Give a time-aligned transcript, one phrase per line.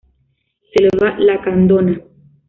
[0.71, 1.93] Selva Lacandona